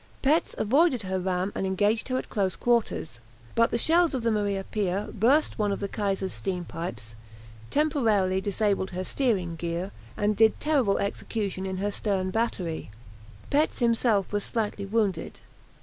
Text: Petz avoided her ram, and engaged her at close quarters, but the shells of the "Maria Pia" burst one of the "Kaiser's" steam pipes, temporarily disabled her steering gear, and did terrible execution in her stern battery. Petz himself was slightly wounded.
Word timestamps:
Petz 0.23 0.55
avoided 0.57 1.03
her 1.03 1.19
ram, 1.19 1.51
and 1.53 1.63
engaged 1.67 2.07
her 2.07 2.17
at 2.17 2.27
close 2.27 2.55
quarters, 2.55 3.19
but 3.53 3.69
the 3.69 3.77
shells 3.77 4.15
of 4.15 4.23
the 4.23 4.31
"Maria 4.31 4.63
Pia" 4.63 5.09
burst 5.13 5.59
one 5.59 5.71
of 5.71 5.79
the 5.79 5.87
"Kaiser's" 5.87 6.33
steam 6.33 6.65
pipes, 6.65 7.13
temporarily 7.69 8.41
disabled 8.41 8.89
her 8.89 9.03
steering 9.03 9.55
gear, 9.55 9.91
and 10.17 10.35
did 10.35 10.59
terrible 10.59 10.97
execution 10.97 11.67
in 11.67 11.77
her 11.77 11.91
stern 11.91 12.31
battery. 12.31 12.89
Petz 13.51 13.77
himself 13.77 14.33
was 14.33 14.43
slightly 14.43 14.87
wounded. 14.87 15.39